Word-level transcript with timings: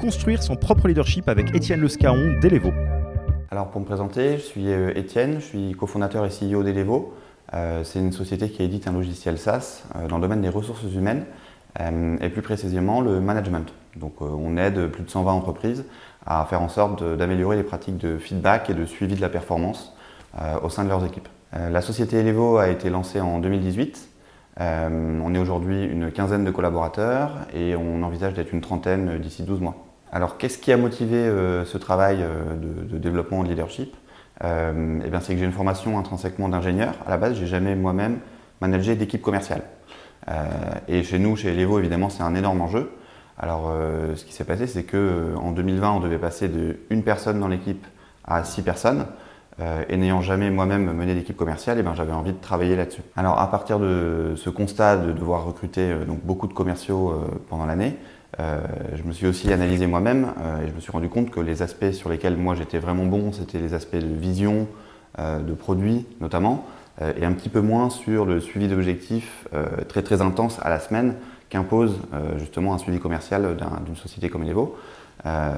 construire 0.00 0.42
son 0.42 0.56
propre 0.56 0.88
leadership 0.88 1.28
avec 1.28 1.54
Étienne 1.54 1.82
Lescaon 1.82 2.38
d'Elevo. 2.40 2.72
Alors 3.50 3.68
pour 3.68 3.82
me 3.82 3.86
présenter, 3.86 4.38
je 4.38 4.42
suis 4.42 4.68
euh, 4.68 4.92
Étienne, 4.96 5.34
je 5.40 5.44
suis 5.44 5.72
cofondateur 5.72 6.24
et 6.24 6.30
CEO 6.30 6.62
d'Elevo. 6.62 7.12
Euh, 7.52 7.84
c'est 7.84 7.98
une 7.98 8.12
société 8.12 8.48
qui 8.48 8.62
édite 8.62 8.88
un 8.88 8.92
logiciel 8.92 9.36
SaaS 9.38 9.84
euh, 9.96 10.08
dans 10.08 10.16
le 10.16 10.22
domaine 10.22 10.40
des 10.40 10.48
ressources 10.48 10.84
humaines 10.84 11.24
et 12.20 12.30
plus 12.30 12.42
précisément 12.42 13.00
le 13.00 13.20
management. 13.20 13.72
Donc 13.94 14.22
on 14.22 14.56
aide 14.56 14.88
plus 14.88 15.04
de 15.04 15.08
120 15.08 15.30
entreprises 15.30 15.84
à 16.26 16.44
faire 16.44 16.60
en 16.62 16.68
sorte 16.68 17.04
d'améliorer 17.04 17.54
les 17.54 17.62
pratiques 17.62 17.96
de 17.96 18.18
feedback 18.18 18.68
et 18.70 18.74
de 18.74 18.84
suivi 18.84 19.14
de 19.14 19.20
la 19.20 19.28
performance 19.28 19.94
au 20.64 20.68
sein 20.68 20.82
de 20.82 20.88
leurs 20.88 21.06
équipes. 21.06 21.28
La 21.52 21.80
société 21.80 22.16
Elevo 22.16 22.56
a 22.56 22.70
été 22.70 22.90
lancée 22.90 23.20
en 23.20 23.38
2018 23.38 24.10
euh, 24.60 25.20
on 25.22 25.34
est 25.34 25.38
aujourd'hui 25.38 25.84
une 25.84 26.10
quinzaine 26.10 26.44
de 26.44 26.50
collaborateurs 26.50 27.32
et 27.54 27.76
on 27.76 28.02
envisage 28.02 28.34
d'être 28.34 28.52
une 28.52 28.60
trentaine 28.60 29.18
d'ici 29.18 29.42
12 29.42 29.60
mois. 29.60 29.89
Alors 30.12 30.38
qu'est-ce 30.38 30.58
qui 30.58 30.72
a 30.72 30.76
motivé 30.76 31.16
euh, 31.16 31.64
ce 31.64 31.78
travail 31.78 32.18
euh, 32.22 32.56
de, 32.56 32.98
développement 32.98 33.42
de 33.42 33.48
leadership? 33.48 33.94
Eh 34.42 35.10
bien, 35.10 35.20
C'est 35.20 35.34
que 35.34 35.38
j'ai 35.38 35.44
une 35.44 35.52
formation 35.52 35.98
intrinsèquement 35.98 36.48
d'ingénieur. 36.48 36.94
À 37.06 37.10
la 37.10 37.18
base, 37.18 37.36
j'ai 37.36 37.46
jamais 37.46 37.76
moi-même 37.76 38.20
managé 38.62 38.96
d'équipe 38.96 39.20
commerciale. 39.20 39.62
et 40.88 41.02
chez 41.02 41.18
nous, 41.18 41.36
chez 41.36 41.50
Elevo, 41.50 41.78
évidemment, 41.78 42.08
c'est 42.08 42.22
un 42.22 42.34
énorme 42.34 42.62
enjeu. 42.62 42.90
Alors 43.36 43.70
ce 44.16 44.24
qui 44.24 44.32
s'est 44.32 44.44
passé, 44.44 44.66
c'est 44.66 44.84
qu'en 44.84 45.52
2020, 45.52 45.92
on 45.92 46.00
devait 46.00 46.16
passer 46.16 46.48
de 46.48 46.78
une 46.88 47.02
personne 47.02 47.38
dans 47.38 47.48
l'équipe 47.48 47.86
à 48.24 48.42
six 48.44 48.62
personnes. 48.62 49.04
Euh, 49.60 49.82
et 49.88 49.96
n'ayant 49.96 50.22
jamais 50.22 50.50
moi-même 50.50 50.92
mené 50.92 51.14
d'équipe 51.14 51.36
commerciale, 51.36 51.78
eh 51.78 51.82
ben, 51.82 51.94
j'avais 51.94 52.12
envie 52.12 52.32
de 52.32 52.40
travailler 52.40 52.76
là-dessus. 52.76 53.02
Alors 53.16 53.38
à 53.38 53.50
partir 53.50 53.78
de 53.78 54.34
ce 54.36 54.48
constat 54.48 54.96
de 54.96 55.12
devoir 55.12 55.44
recruter 55.44 55.90
euh, 55.90 56.04
donc 56.04 56.20
beaucoup 56.24 56.46
de 56.46 56.54
commerciaux 56.54 57.10
euh, 57.10 57.42
pendant 57.48 57.66
l'année, 57.66 57.96
je 58.38 59.02
me 59.04 59.12
suis 59.12 59.26
aussi 59.26 59.52
analysé 59.52 59.86
moi-même 59.86 60.32
et 60.62 60.68
je 60.68 60.74
me 60.74 60.80
suis 60.80 60.92
rendu 60.92 61.08
compte 61.08 61.30
que 61.30 61.40
les 61.40 61.62
aspects 61.62 61.92
sur 61.92 62.08
lesquels 62.08 62.36
moi 62.36 62.54
j'étais 62.54 62.78
vraiment 62.78 63.04
bon, 63.04 63.32
c'était 63.32 63.58
les 63.58 63.74
aspects 63.74 63.96
de 63.96 64.06
vision, 64.06 64.66
de 65.18 65.52
produits 65.52 66.06
notamment, 66.20 66.66
et 67.16 67.24
un 67.24 67.32
petit 67.32 67.48
peu 67.48 67.60
moins 67.60 67.90
sur 67.90 68.24
le 68.24 68.40
suivi 68.40 68.68
d'objectifs 68.68 69.48
très 69.88 70.02
très 70.02 70.22
intense 70.22 70.58
à 70.62 70.70
la 70.70 70.78
semaine 70.78 71.16
qu'impose 71.48 71.98
justement 72.38 72.74
un 72.74 72.78
suivi 72.78 72.98
commercial 72.98 73.56
d'une 73.84 73.96
société 73.96 74.28
comme 74.28 74.44
Elevo. 74.44 74.76
Euh, 75.26 75.54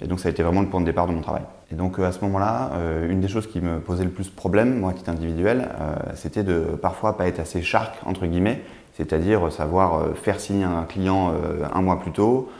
et 0.00 0.06
donc 0.06 0.20
ça 0.20 0.28
a 0.28 0.30
été 0.30 0.42
vraiment 0.42 0.60
le 0.60 0.68
point 0.68 0.80
de 0.80 0.86
départ 0.86 1.06
de 1.06 1.12
mon 1.12 1.20
travail. 1.20 1.42
Et 1.72 1.74
donc 1.74 1.98
euh, 1.98 2.06
à 2.06 2.12
ce 2.12 2.20
moment-là, 2.22 2.72
euh, 2.74 3.10
une 3.10 3.20
des 3.20 3.28
choses 3.28 3.46
qui 3.46 3.60
me 3.60 3.80
posait 3.80 4.04
le 4.04 4.10
plus 4.10 4.28
problème, 4.28 4.78
moi 4.78 4.90
à 4.90 4.94
titre 4.94 5.10
individuel, 5.10 5.68
c'était 6.14 6.42
de 6.42 6.60
parfois 6.80 7.16
pas 7.16 7.26
être 7.26 7.40
assez 7.40 7.62
shark 7.62 7.94
entre 8.04 8.26
guillemets, 8.26 8.62
c'est-à-dire 8.94 9.52
savoir 9.52 10.16
faire 10.16 10.40
signer 10.40 10.64
un 10.64 10.84
client 10.84 11.32
un 11.72 11.82
mois 11.82 12.00
plus 12.00 12.12
tôt 12.12 12.50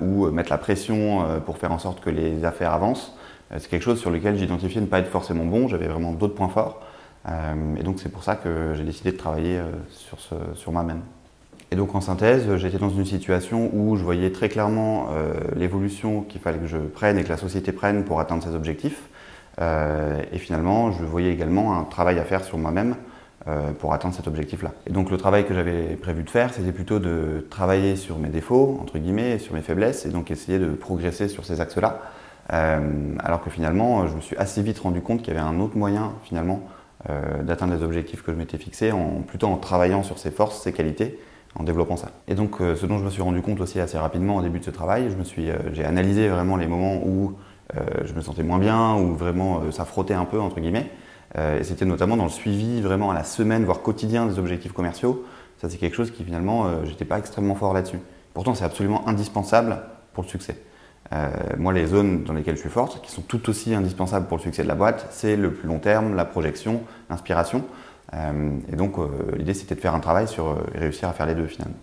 ou 0.00 0.26
mettre 0.30 0.50
la 0.50 0.58
pression 0.58 1.24
pour 1.46 1.58
faire 1.58 1.72
en 1.72 1.78
sorte 1.78 2.00
que 2.00 2.10
les 2.10 2.44
affaires 2.44 2.72
avancent. 2.72 3.16
c'est 3.52 3.68
quelque 3.68 3.82
chose 3.82 4.00
sur 4.00 4.10
lequel 4.10 4.36
j'identifiais 4.36 4.80
ne 4.80 4.86
pas 4.86 4.98
être 4.98 5.08
forcément 5.08 5.44
bon, 5.44 5.68
j'avais 5.68 5.86
vraiment 5.86 6.12
d'autres 6.12 6.34
points 6.34 6.48
forts. 6.48 6.80
et 7.78 7.82
donc 7.82 8.00
c'est 8.00 8.10
pour 8.10 8.24
ça 8.24 8.34
que 8.36 8.74
j'ai 8.74 8.84
décidé 8.84 9.12
de 9.12 9.16
travailler 9.16 9.60
sur, 9.90 10.18
sur 10.54 10.72
moi-même. 10.72 11.02
Et 11.70 11.76
donc 11.76 11.94
en 11.94 12.00
synthèse, 12.00 12.56
j'étais 12.56 12.78
dans 12.78 12.88
une 12.88 13.04
situation 13.04 13.70
où 13.74 13.96
je 13.96 14.02
voyais 14.02 14.30
très 14.30 14.48
clairement 14.48 15.08
euh, 15.10 15.34
l'évolution 15.54 16.22
qu'il 16.22 16.40
fallait 16.40 16.58
que 16.58 16.66
je 16.66 16.78
prenne 16.78 17.18
et 17.18 17.24
que 17.24 17.28
la 17.28 17.36
société 17.36 17.72
prenne 17.72 18.04
pour 18.04 18.20
atteindre 18.20 18.42
ses 18.42 18.54
objectifs. 18.54 19.02
Euh, 19.60 20.22
et 20.32 20.38
finalement, 20.38 20.92
je 20.92 21.04
voyais 21.04 21.30
également 21.30 21.78
un 21.78 21.84
travail 21.84 22.18
à 22.18 22.24
faire 22.24 22.42
sur 22.42 22.56
moi-même 22.56 22.96
euh, 23.48 23.72
pour 23.72 23.92
atteindre 23.92 24.14
cet 24.14 24.26
objectif-là. 24.26 24.72
Et 24.86 24.92
donc 24.92 25.10
le 25.10 25.18
travail 25.18 25.46
que 25.46 25.52
j'avais 25.52 25.96
prévu 25.96 26.22
de 26.22 26.30
faire, 26.30 26.54
c'était 26.54 26.72
plutôt 26.72 27.00
de 27.00 27.46
travailler 27.50 27.96
sur 27.96 28.18
mes 28.18 28.28
défauts, 28.28 28.78
entre 28.80 28.98
guillemets, 28.98 29.38
sur 29.38 29.52
mes 29.52 29.62
faiblesses, 29.62 30.06
et 30.06 30.08
donc 30.08 30.30
essayer 30.30 30.58
de 30.58 30.70
progresser 30.70 31.28
sur 31.28 31.44
ces 31.44 31.60
axes-là. 31.60 32.00
alors 32.48 33.42
que 33.42 33.50
finalement, 33.50 34.06
je 34.06 34.14
me 34.14 34.22
suis 34.22 34.36
assez 34.36 34.62
vite 34.62 34.78
rendu 34.78 35.02
compte 35.02 35.20
qu'il 35.20 35.34
y 35.34 35.36
avait 35.36 35.46
un 35.46 35.60
autre 35.60 35.76
moyen, 35.76 36.12
finalement, 36.24 36.62
d'atteindre 37.42 37.74
les 37.74 37.82
objectifs 37.82 38.22
que 38.22 38.32
je 38.32 38.38
m'étais 38.38 38.56
fixés, 38.56 38.90
en, 38.90 39.22
plutôt 39.26 39.48
en 39.48 39.56
travaillant 39.56 40.02
sur 40.02 40.18
ses 40.18 40.30
forces, 40.30 40.62
ses 40.62 40.72
qualités, 40.72 41.18
en 41.54 41.64
développant 41.64 41.96
ça. 41.96 42.10
Et 42.26 42.34
donc, 42.34 42.60
euh, 42.60 42.76
ce 42.76 42.86
dont 42.86 42.98
je 42.98 43.04
me 43.04 43.10
suis 43.10 43.22
rendu 43.22 43.42
compte 43.42 43.60
aussi 43.60 43.80
assez 43.80 43.98
rapidement 43.98 44.36
au 44.36 44.42
début 44.42 44.60
de 44.60 44.64
ce 44.64 44.70
travail, 44.70 45.10
je 45.10 45.16
me 45.16 45.24
suis, 45.24 45.50
euh, 45.50 45.56
j'ai 45.72 45.84
analysé 45.84 46.28
vraiment 46.28 46.56
les 46.56 46.66
moments 46.66 46.96
où 47.04 47.34
euh, 47.76 47.80
je 48.04 48.14
me 48.14 48.20
sentais 48.20 48.42
moins 48.42 48.58
bien, 48.58 48.94
où 48.94 49.14
vraiment 49.14 49.70
ça 49.70 49.84
frottait 49.84 50.14
un 50.14 50.24
peu 50.24 50.40
entre 50.40 50.60
guillemets. 50.60 50.90
et 51.36 51.62
c'était 51.62 51.84
notamment 51.84 52.16
dans 52.16 52.24
le 52.24 52.30
suivi 52.30 52.80
vraiment 52.80 53.10
à 53.10 53.14
la 53.14 53.24
semaine, 53.24 53.64
voire 53.64 53.82
quotidien 53.82 54.24
des 54.24 54.38
objectifs 54.38 54.72
commerciaux. 54.72 55.24
Ça, 55.58 55.68
c'est 55.68 55.76
quelque 55.76 55.94
chose 55.94 56.10
qui 56.10 56.24
finalement, 56.24 56.84
j'étais 56.84 57.04
pas 57.04 57.18
extrêmement 57.18 57.54
fort 57.54 57.74
là-dessus. 57.74 57.98
Pourtant, 58.32 58.54
c'est 58.54 58.64
absolument 58.64 59.06
indispensable 59.06 59.82
pour 60.14 60.24
le 60.24 60.28
succès. 60.30 60.56
moi, 61.58 61.74
les 61.74 61.84
zones 61.84 62.24
dans 62.24 62.32
lesquelles 62.32 62.56
je 62.56 62.60
suis 62.60 62.70
forte, 62.70 63.02
qui 63.02 63.10
sont 63.10 63.20
tout 63.20 63.50
aussi 63.50 63.74
indispensables 63.74 64.26
pour 64.26 64.38
le 64.38 64.42
succès 64.42 64.62
de 64.62 64.68
la 64.68 64.74
boîte, 64.74 65.08
c'est 65.10 65.36
le 65.36 65.52
plus 65.52 65.68
long 65.68 65.80
terme, 65.80 66.16
la 66.16 66.24
projection, 66.24 66.80
l'inspiration. 67.10 67.62
Euh, 68.14 68.50
et 68.72 68.76
donc, 68.76 68.98
euh, 68.98 69.08
l'idée, 69.36 69.54
c'était 69.54 69.74
de 69.74 69.80
faire 69.80 69.94
un 69.94 70.00
travail 70.00 70.28
sur 70.28 70.48
euh, 70.48 70.54
réussir 70.74 71.08
à 71.08 71.12
faire 71.12 71.26
les 71.26 71.34
deux 71.34 71.46
finalement. 71.46 71.76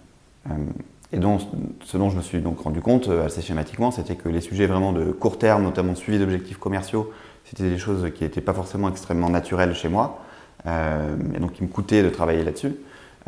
Et 1.11 1.17
donc, 1.17 1.41
ce 1.83 1.97
dont 1.97 2.09
je 2.09 2.17
me 2.17 2.21
suis 2.21 2.39
donc 2.39 2.59
rendu 2.59 2.81
compte 2.81 3.09
assez 3.25 3.41
schématiquement, 3.41 3.91
c'était 3.91 4.15
que 4.15 4.29
les 4.29 4.41
sujets 4.41 4.67
vraiment 4.67 4.91
de 4.91 5.05
court 5.05 5.39
terme, 5.39 5.63
notamment 5.63 5.95
suivi 5.95 6.19
d'objectifs 6.19 6.57
commerciaux, 6.57 7.11
c'était 7.45 7.69
des 7.69 7.77
choses 7.77 8.11
qui 8.13 8.23
n'étaient 8.23 8.41
pas 8.41 8.53
forcément 8.53 8.89
extrêmement 8.89 9.29
naturelles 9.29 9.73
chez 9.73 9.87
moi, 9.87 10.19
et 10.67 11.39
donc 11.39 11.59
il 11.59 11.63
me 11.63 11.71
coûtait 11.71 12.03
de 12.03 12.09
travailler 12.09 12.43
là-dessus. 12.43 12.75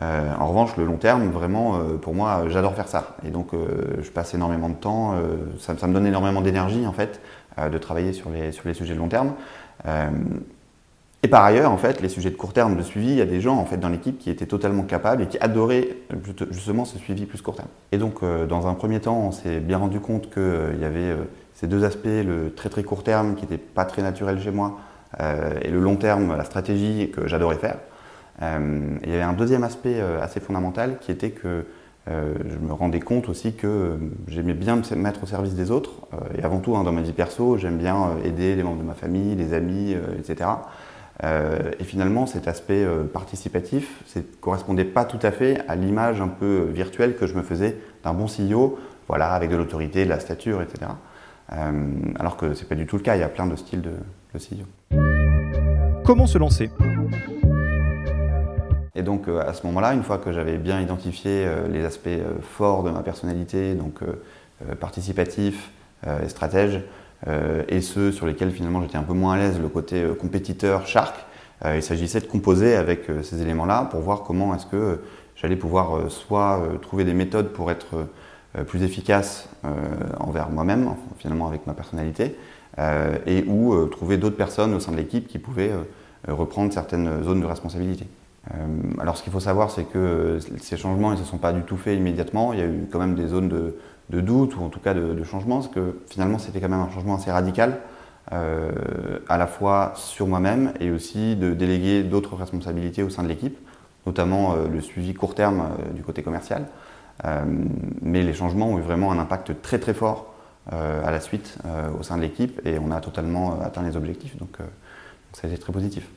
en 0.01 0.47
revanche, 0.47 0.75
le 0.77 0.85
long 0.85 0.97
terme, 0.97 1.29
vraiment, 1.29 1.79
pour 2.01 2.13
moi, 2.13 2.43
j'adore 2.49 2.75
faire 2.75 2.87
ça. 2.87 3.15
Et 3.25 3.29
donc, 3.29 3.49
je 3.53 4.09
passe 4.09 4.33
énormément 4.35 4.69
de 4.69 4.75
temps, 4.75 5.15
ça, 5.59 5.75
ça, 5.75 5.87
me 5.87 5.93
donne 5.93 6.05
énormément 6.05 6.41
d'énergie, 6.41 6.85
en 6.85 6.93
fait, 6.93 7.19
de 7.59 7.77
travailler 7.79 8.13
sur 8.13 8.29
les, 8.29 8.51
sur 8.51 8.67
les 8.67 8.75
sujets 8.75 8.93
de 8.93 8.99
long 8.99 9.07
terme. 9.07 9.33
Et 11.23 11.27
par 11.27 11.43
ailleurs, 11.43 11.71
en 11.71 11.77
fait, 11.77 12.01
les 12.01 12.09
sujets 12.09 12.29
de 12.29 12.35
court 12.35 12.53
terme 12.53 12.77
de 12.77 12.83
suivi, 12.83 13.09
il 13.09 13.17
y 13.17 13.21
a 13.21 13.25
des 13.25 13.41
gens 13.41 13.57
en 13.57 13.65
fait 13.65 13.77
dans 13.77 13.89
l'équipe 13.89 14.19
qui 14.19 14.29
étaient 14.29 14.45
totalement 14.45 14.83
capables 14.83 15.23
et 15.23 15.27
qui 15.27 15.39
adoraient 15.39 15.97
justement 16.51 16.85
ce 16.85 16.99
suivi 16.99 17.25
plus 17.25 17.41
court 17.41 17.55
terme. 17.55 17.69
Et 17.91 17.97
donc, 17.97 18.21
euh, 18.21 18.45
dans 18.45 18.67
un 18.67 18.75
premier 18.75 18.99
temps, 18.99 19.17
on 19.17 19.31
s'est 19.31 19.59
bien 19.59 19.79
rendu 19.79 19.99
compte 19.99 20.29
qu'il 20.29 20.41
euh, 20.43 20.75
y 20.79 20.85
avait 20.85 20.99
euh, 20.99 21.23
ces 21.55 21.65
deux 21.65 21.83
aspects, 21.83 22.05
le 22.05 22.53
très 22.55 22.69
très 22.69 22.83
court 22.83 23.03
terme 23.03 23.33
qui 23.33 23.43
n'était 23.43 23.57
pas 23.57 23.85
très 23.85 24.03
naturel 24.03 24.39
chez 24.39 24.51
moi, 24.51 24.77
et 25.63 25.69
le 25.69 25.79
long 25.79 25.95
terme, 25.95 26.35
la 26.35 26.43
stratégie 26.43 27.09
que 27.11 27.27
j'adorais 27.27 27.55
faire. 27.55 27.77
il 28.41 29.09
y 29.09 29.13
avait 29.13 29.21
un 29.21 29.33
deuxième 29.33 29.63
aspect 29.63 29.99
assez 30.21 30.41
fondamental 30.41 30.97
qui 30.99 31.11
était 31.11 31.31
que 31.31 31.65
je 32.07 32.57
me 32.59 32.73
rendais 32.73 32.99
compte 32.99 33.29
aussi 33.29 33.53
que 33.53 33.97
j'aimais 34.27 34.53
bien 34.53 34.75
me 34.75 34.95
mettre 34.95 35.23
au 35.23 35.25
service 35.25 35.55
des 35.55 35.71
autres, 35.71 35.91
et 36.37 36.43
avant 36.43 36.59
tout 36.59 36.75
hein, 36.75 36.83
dans 36.83 36.91
ma 36.91 37.01
vie 37.01 37.13
perso, 37.13 37.57
j'aime 37.57 37.77
bien 37.77 38.17
aider 38.23 38.53
les 38.55 38.63
membres 38.63 38.81
de 38.81 38.87
ma 38.87 38.93
famille, 38.93 39.33
les 39.35 39.53
amis, 39.53 39.95
etc. 40.19 40.49
Euh, 41.23 41.71
et 41.79 41.83
finalement, 41.83 42.25
cet 42.25 42.47
aspect 42.47 42.83
euh, 42.83 43.03
participatif 43.03 44.03
ne 44.15 44.21
correspondait 44.39 44.85
pas 44.85 45.05
tout 45.05 45.19
à 45.21 45.31
fait 45.31 45.61
à 45.67 45.75
l'image 45.75 46.21
un 46.21 46.27
peu 46.27 46.67
virtuelle 46.71 47.15
que 47.15 47.25
je 47.25 47.33
me 47.33 47.41
faisais 47.41 47.77
d'un 48.03 48.13
bon 48.13 48.27
CEO, 48.27 48.77
voilà, 49.07 49.31
avec 49.31 49.49
de 49.49 49.55
l'autorité, 49.55 50.05
de 50.05 50.09
la 50.09 50.19
stature, 50.19 50.61
etc. 50.61 50.91
Euh, 51.53 51.71
alors 52.19 52.37
que 52.37 52.53
ce 52.53 52.61
n'est 52.61 52.67
pas 52.67 52.75
du 52.75 52.85
tout 52.85 52.97
le 52.97 53.01
cas, 53.01 53.15
il 53.15 53.19
y 53.19 53.23
a 53.23 53.29
plein 53.29 53.47
de 53.47 53.55
styles 53.55 53.81
de, 53.81 53.93
de 54.33 54.39
CEO. 54.39 54.65
Comment 56.05 56.27
se 56.27 56.37
lancer? 56.37 56.69
Et 58.93 59.03
donc 59.03 59.27
à 59.27 59.53
ce 59.53 59.65
moment-là, 59.67 59.93
une 59.93 60.03
fois 60.03 60.17
que 60.17 60.31
j'avais 60.31 60.57
bien 60.57 60.81
identifié 60.81 61.47
les 61.69 61.85
aspects 61.85 62.09
forts 62.41 62.81
de 62.81 62.89
ma 62.89 63.03
personnalité, 63.03 63.75
donc 63.75 63.99
participatif 64.79 65.71
et 66.03 66.29
stratège, 66.29 66.77
euh, 66.77 66.81
et 67.25 67.81
ceux 67.81 68.11
sur 68.11 68.25
lesquels 68.25 68.51
finalement 68.51 68.81
j'étais 68.81 68.97
un 68.97 69.03
peu 69.03 69.13
moins 69.13 69.33
à 69.33 69.37
l'aise, 69.37 69.59
le 69.59 69.69
côté 69.69 70.03
euh, 70.03 70.13
compétiteur, 70.13 70.85
shark. 70.85 71.15
Euh, 71.65 71.75
il 71.75 71.83
s'agissait 71.83 72.19
de 72.19 72.27
composer 72.27 72.75
avec 72.75 73.05
ces 73.23 73.41
éléments-là 73.41 73.87
pour 73.89 74.01
voir 74.01 74.21
comment 74.23 74.53
est-ce 74.53 74.67
que 74.67 75.01
j'allais 75.35 75.55
pouvoir 75.55 76.11
soit 76.11 76.61
trouver 76.81 77.03
des 77.03 77.13
méthodes 77.13 77.49
pour 77.49 77.71
être 77.71 78.07
plus 78.65 78.81
efficace 78.81 79.49
envers 80.19 80.49
moi-même, 80.49 80.95
finalement 81.19 81.47
avec 81.47 81.67
ma 81.67 81.73
personnalité, 81.73 82.35
et 83.27 83.43
ou 83.47 83.85
trouver 83.85 84.17
d'autres 84.17 84.35
personnes 84.35 84.73
au 84.73 84.79
sein 84.79 84.91
de 84.91 84.97
l'équipe 84.97 85.27
qui 85.27 85.37
pouvaient 85.37 85.71
reprendre 86.27 86.73
certaines 86.73 87.23
zones 87.23 87.41
de 87.41 87.45
responsabilité. 87.45 88.07
alors 88.99 89.15
ce 89.15 89.21
qu'il 89.21 89.31
faut 89.31 89.39
savoir, 89.39 89.69
c'est 89.69 89.83
que 89.83 90.39
ces 90.59 90.75
changements 90.75 91.11
ne 91.11 91.17
se 91.17 91.23
sont 91.23 91.37
pas 91.37 91.53
du 91.53 91.61
tout 91.61 91.77
faits 91.77 91.95
immédiatement. 91.95 92.53
Il 92.53 92.59
y 92.59 92.63
a 92.63 92.65
eu 92.65 92.87
quand 92.91 92.99
même 92.99 93.13
des 93.13 93.27
zones 93.27 93.49
de, 93.49 93.75
de 94.09 94.21
doute 94.21 94.55
ou 94.55 94.63
en 94.63 94.69
tout 94.69 94.79
cas 94.79 94.93
de, 94.93 95.23
changement, 95.23 95.55
parce 95.55 95.67
que 95.67 95.99
finalement 96.09 96.37
c'était 96.37 96.59
quand 96.59 96.69
même 96.69 96.79
un 96.79 96.89
changement 96.89 97.15
assez 97.15 97.31
radical, 97.31 97.79
euh, 98.33 98.71
à 99.29 99.37
la 99.37 99.47
fois 99.47 99.93
sur 99.95 100.27
moi-même 100.27 100.73
et 100.79 100.91
aussi 100.91 101.35
de 101.35 101.53
déléguer 101.53 102.03
d'autres 102.03 102.35
responsabilités 102.35 103.03
au 103.03 103.09
sein 103.09 103.23
de 103.23 103.27
l'équipe, 103.27 103.57
notamment 104.05 104.53
euh, 104.53 104.67
le 104.67 104.81
suivi 104.81 105.13
court 105.13 105.33
terme 105.33 105.61
euh, 105.61 105.93
du 105.93 106.03
côté 106.03 106.23
commercial. 106.23 106.65
mais 108.01 108.21
les 108.21 108.33
changements 108.33 108.69
ont 108.69 108.77
eu 108.77 108.81
vraiment 108.81 109.11
un 109.11 109.17
impact 109.17 109.61
très 109.63 109.79
très 109.79 109.95
fort 109.95 110.33
à 110.69 111.11
la 111.11 111.19
suite 111.19 111.57
au 111.99 112.03
sein 112.03 112.17
de 112.17 112.21
l'équipe 112.21 112.61
et 112.63 112.77
on 112.77 112.91
a 112.91 112.99
totalement 112.99 113.59
atteint 113.61 113.81
les 113.81 113.95
objectifs, 113.95 114.37
donc, 114.37 114.57
ça 115.33 115.47
a 115.47 115.49
été 115.49 115.59
très 115.59 115.73
positif. 115.73 116.07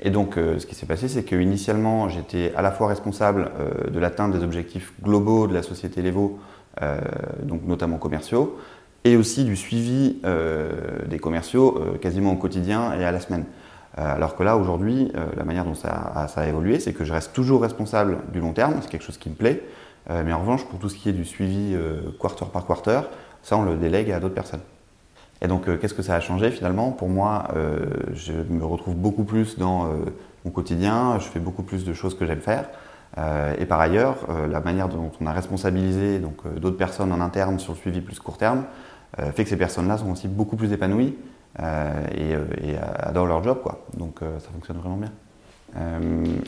Et 0.00 0.10
donc, 0.10 0.34
ce 0.36 0.64
qui 0.66 0.76
s'est 0.76 0.86
passé, 0.86 1.08
c'est 1.08 1.24
qu'initialement, 1.24 2.08
j'étais 2.08 2.52
à 2.54 2.62
la 2.62 2.70
fois 2.70 2.86
responsable 2.86 3.50
de 3.90 3.98
l'atteinte 3.98 4.32
des 4.32 4.44
objectifs 4.44 4.92
globaux 5.02 5.48
de 5.48 5.54
la 5.54 5.62
société 5.62 6.00
Levo 6.02 6.38
donc 7.42 7.62
notamment 7.66 7.98
commerciaux, 7.98 8.58
et 9.04 9.16
aussi 9.16 9.44
du 9.44 9.56
suivi 9.56 10.20
des 11.06 11.18
commerciaux 11.18 11.80
quasiment 12.00 12.32
au 12.32 12.36
quotidien 12.36 12.92
et 12.98 13.04
à 13.04 13.12
la 13.12 13.20
semaine. 13.20 13.44
alors 13.96 14.36
que 14.36 14.42
là, 14.42 14.56
aujourd'hui, 14.56 15.10
la 15.36 15.44
manière 15.44 15.64
dont 15.64 15.74
ça 15.74 16.26
ça 16.28 16.40
a 16.42 16.46
évolué, 16.46 16.80
c'est 16.80 16.92
que 16.92 17.04
je 17.04 17.12
reste 17.12 17.32
toujours 17.32 17.62
responsable 17.62 18.18
du 18.32 18.40
long 18.40 18.52
terme, 18.52 18.74
c'est 18.82 18.90
quelque 18.90 19.04
chose 19.04 19.18
qui 19.18 19.30
me 19.30 19.34
plaît, 19.34 19.62
mais 20.10 20.32
en 20.32 20.40
revanche, 20.40 20.64
pour 20.66 20.78
tout 20.78 20.88
ce 20.88 20.96
qui 20.96 21.08
est 21.08 21.14
du 21.14 21.24
suivi 21.24 21.76
quarter 22.20 22.46
par 22.52 22.66
quarter, 22.66 23.00
ça, 23.46 23.56
on 23.56 23.62
le 23.62 23.76
délègue 23.76 24.10
à 24.10 24.18
d'autres 24.18 24.34
personnes. 24.34 24.60
Et 25.40 25.46
donc, 25.46 25.68
euh, 25.68 25.76
qu'est-ce 25.76 25.94
que 25.94 26.02
ça 26.02 26.16
a 26.16 26.20
changé 26.20 26.50
finalement? 26.50 26.90
Pour 26.90 27.08
moi, 27.08 27.48
euh, 27.54 27.86
je 28.12 28.32
me 28.32 28.64
retrouve 28.64 28.96
beaucoup 28.96 29.22
plus 29.22 29.56
dans 29.56 29.86
euh, 29.86 29.90
mon 30.44 30.50
quotidien, 30.50 31.18
je 31.20 31.26
fais 31.26 31.38
beaucoup 31.38 31.62
plus 31.62 31.84
de 31.84 31.92
choses 31.92 32.16
que 32.16 32.26
j'aime 32.26 32.40
faire. 32.40 32.68
Et 33.58 33.64
par 33.64 33.80
ailleurs, 33.80 34.26
la 34.50 34.60
manière 34.60 34.88
dont 34.88 35.10
on 35.20 35.26
a 35.26 35.32
responsabilisé 35.32 36.20
d'autres 36.56 36.76
personnes 36.76 37.12
en 37.12 37.20
interne 37.20 37.58
sur 37.58 37.72
le 37.72 37.78
suivi 37.78 38.00
plus 38.00 38.18
court 38.18 38.36
terme 38.36 38.64
fait 39.32 39.44
que 39.44 39.48
ces 39.48 39.56
personnes-là 39.56 39.96
sont 39.96 40.10
aussi 40.10 40.28
beaucoup 40.28 40.56
plus 40.56 40.72
épanouies 40.72 41.16
et, 41.58 42.76
adorent 42.98 43.26
leur 43.26 43.42
job. 43.42 43.60
Quoi. 43.62 43.86
Donc, 43.96 44.18
ça 44.20 44.50
fonctionne 44.52 44.76
vraiment 44.76 44.98
bien. 44.98 45.12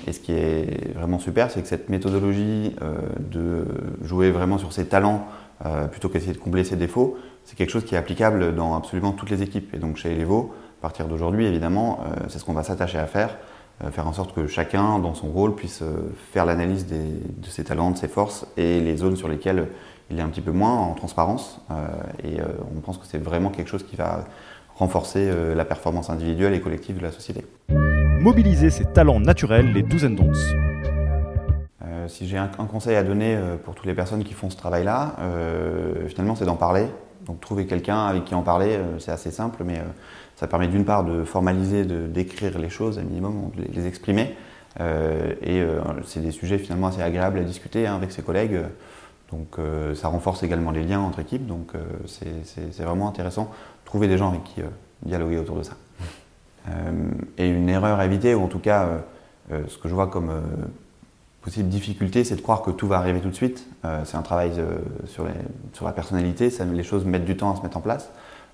et 0.06 0.12
ce 0.12 0.20
qui 0.20 0.32
est 0.32 0.92
vraiment 0.94 1.18
super, 1.18 1.50
c'est 1.50 1.62
que 1.62 1.68
cette 1.68 1.88
méthodologie 1.88 2.76
de 3.18 3.64
jouer 4.02 4.30
vraiment 4.30 4.58
sur 4.58 4.74
ses 4.74 4.88
talents 4.88 5.26
plutôt 5.90 6.10
qu'essayer 6.10 6.34
de 6.34 6.38
combler 6.38 6.64
ses 6.64 6.76
défauts, 6.76 7.16
c'est 7.48 7.56
quelque 7.56 7.70
chose 7.70 7.86
qui 7.86 7.94
est 7.94 7.98
applicable 7.98 8.54
dans 8.54 8.76
absolument 8.76 9.12
toutes 9.12 9.30
les 9.30 9.42
équipes. 9.42 9.72
Et 9.72 9.78
donc 9.78 9.96
chez 9.96 10.12
Elevo, 10.12 10.54
à 10.80 10.82
partir 10.82 11.08
d'aujourd'hui, 11.08 11.46
évidemment, 11.46 12.00
euh, 12.00 12.26
c'est 12.28 12.38
ce 12.38 12.44
qu'on 12.44 12.52
va 12.52 12.62
s'attacher 12.62 12.98
à 12.98 13.06
faire, 13.06 13.30
euh, 13.30 13.34
faire 13.90 14.06
en 14.08 14.12
sorte 14.12 14.34
que 14.34 14.46
chacun, 14.46 14.98
dans 14.98 15.14
son 15.14 15.28
rôle, 15.28 15.54
puisse 15.54 15.82
euh, 15.82 16.12
faire 16.32 16.44
l'analyse 16.44 16.86
de 16.86 17.48
ses 17.48 17.64
talents, 17.64 17.90
de 17.92 17.96
ses 17.96 18.08
forces 18.08 18.46
et 18.56 18.80
les 18.80 18.96
zones 18.96 19.16
sur 19.16 19.28
lesquelles 19.28 19.68
il 20.10 20.18
est 20.18 20.22
un 20.22 20.28
petit 20.28 20.40
peu 20.40 20.52
moins 20.52 20.74
en 20.74 20.94
transparence. 20.94 21.60
et 22.24 22.38
on 22.74 22.80
pense 22.80 22.96
que 22.96 23.04
c'est 23.06 23.22
vraiment 23.22 23.50
quelque 23.50 23.68
chose 23.68 23.82
qui 23.82 23.94
va 23.94 24.24
renforcer 24.74 25.30
la 25.54 25.66
performance 25.66 26.08
individuelle 26.08 26.54
et 26.54 26.60
collective 26.62 26.96
de 26.96 27.02
la 27.02 27.12
société. 27.12 27.44
Mobiliser 27.68 28.70
ses 28.70 28.86
talents 28.86 29.20
naturels, 29.20 29.70
les 29.70 29.82
douzaines 29.82 30.16
d'onces. 30.16 30.54
si 32.06 32.26
j'ai 32.26 32.38
un, 32.38 32.48
conseil 32.48 32.96
à 32.96 33.02
donner 33.02 33.38
pour 33.64 33.74
toutes 33.74 33.84
les 33.84 33.92
personnes 33.92 34.24
qui 34.24 34.32
font 34.32 34.48
ce 34.48 34.56
travail-là, 34.56 35.16
finalement, 36.08 36.34
c'est 36.36 36.46
d'en 36.46 36.56
parler, 36.56 36.86
donc 37.28 37.40
trouver 37.40 37.66
quelqu'un 37.66 38.06
avec 38.06 38.24
qui 38.24 38.34
en 38.34 38.42
parler, 38.42 38.76
euh, 38.76 38.98
c'est 38.98 39.12
assez 39.12 39.30
simple, 39.30 39.62
mais 39.64 39.78
euh, 39.78 39.84
ça 40.36 40.48
permet 40.48 40.66
d'une 40.66 40.86
part 40.86 41.04
de 41.04 41.24
formaliser, 41.24 41.84
d'écrire 41.84 42.58
les 42.58 42.70
choses, 42.70 42.98
un 42.98 43.02
minimum, 43.02 43.50
de 43.54 43.64
les 43.70 43.86
exprimer. 43.86 44.34
Euh, 44.80 45.34
et 45.42 45.62
c'est 46.04 46.20
des 46.20 46.30
sujets 46.30 46.58
finalement 46.58 46.86
assez 46.86 47.02
agréables 47.02 47.38
à 47.38 47.42
discuter 47.42 47.86
hein, 47.86 47.96
avec 47.96 48.12
ses 48.12 48.22
collègues. 48.22 48.60
Donc 49.32 49.56
ça 49.94 50.08
renforce 50.08 50.44
également 50.44 50.70
les 50.70 50.84
liens 50.84 51.00
entre 51.00 51.18
équipes. 51.18 51.46
Donc 51.46 51.72
c'est 52.06 52.82
vraiment 52.82 53.08
intéressant. 53.08 53.50
Trouver 53.84 54.06
des 54.06 54.16
gens 54.16 54.28
avec 54.28 54.44
qui 54.44 54.62
dialoguer 55.02 55.38
autour 55.38 55.56
de 55.56 55.64
ça. 55.64 55.72
et 57.36 57.48
une 57.48 57.68
erreur 57.68 57.98
à 57.98 58.04
éviter, 58.04 58.36
ou 58.36 58.44
en 58.44 58.48
tout 58.48 58.60
cas 58.60 58.88
ce 59.50 59.76
que 59.76 59.88
je 59.88 59.94
vois 59.94 60.06
comme 60.06 60.30
possible 61.42 61.68
difficulté, 61.68 62.24
c'est 62.24 62.36
de 62.36 62.40
croire 62.40 62.62
que 62.62 62.70
tout 62.70 62.86
va 62.86 62.98
arriver 62.98 63.20
tout 63.20 63.30
de 63.30 63.34
suite. 63.34 63.66
Euh, 63.84 64.02
c'est 64.04 64.16
un 64.16 64.22
travail 64.22 64.52
euh, 64.58 64.78
sur, 65.06 65.24
la 65.84 65.92
personnalité, 65.92 66.52
les 66.72 66.82
choses 66.82 67.04
mettent 67.04 67.24
du 67.24 67.36
temps 67.36 67.52
à 67.52 67.56
se 67.56 67.62
mettre 67.62 67.76
en 67.76 67.80
place. 67.80 68.10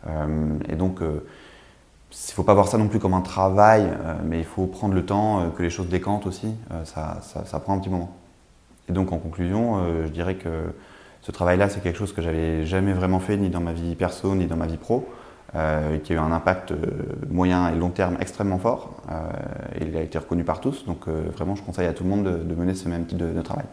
Euh, 0.07 0.59
et 0.69 0.77
donc, 0.77 0.99
il 1.01 1.07
ne 1.07 2.35
faut 2.35 2.43
pas 2.43 2.55
voir 2.55 2.69
ça 2.69 2.79
non 2.79 2.89
plus 2.89 2.99
comme 2.99 3.15
un 3.15 3.23
travail, 3.23 3.89
mais 4.25 4.39
il 4.39 4.45
faut 4.45 4.67
prendre 4.67 4.95
le 4.95 5.05
temps 5.05 5.51
que 5.57 5.63
les 5.63 5.71
choses 5.71 5.89
décantent 5.89 6.27
aussi. 6.27 6.55
Ça, 6.85 7.61
prend 7.61 7.75
un 7.75 7.79
petit 7.79 7.91
moment. 7.91 8.15
Et 8.89 8.93
donc, 8.93 9.13
en 9.13 9.19
conclusion, 9.19 9.81
je 10.05 10.11
dirais 10.11 10.37
que 10.37 10.73
ce 11.23 11.33
travail-là, 11.33 11.69
c'est 11.69 11.83
quelque 11.83 11.99
chose 11.99 12.13
que 12.13 12.23
j'avais 12.23 12.67
jamais 12.67 12.93
vraiment 12.93 13.19
fait, 13.19 13.37
ni 13.37 13.49
dans 13.49 13.61
ma 13.61 13.73
vie 13.73 13.97
perso, 13.97 14.37
ni 14.37 14.47
dans 14.47 14.57
ma 14.57 14.67
vie 14.67 14.77
pro. 14.77 15.09
Euh, 15.57 15.99
qui 15.99 16.13
a 16.13 16.17
eu 16.17 16.19
un 16.19 16.33
impact 16.33 16.73
euh, 16.73 16.77
moyen 17.31 17.69
et 17.69 17.77
long 17.77 17.91
terme 17.91 18.17
extrêmement 18.19 18.59
fort. 18.59 18.97
Euh, 19.09 19.15
il 19.81 19.97
a 19.97 20.03
été 20.03 20.19
reconnu 20.19 20.43
par 20.43 20.61
tous. 20.61 20.85
Donc 20.85 21.07
vraiment, 21.07 21.55
je 21.55 21.63
conseille 21.63 21.87
à 21.87 21.93
tout 21.93 22.03
le 22.03 22.11
monde 22.11 22.25
de, 22.25 22.55
mener 22.55 22.75
ce 22.75 22.89
même 22.89 23.07
type 23.07 23.19
de 23.19 23.41
travail. 23.41 23.67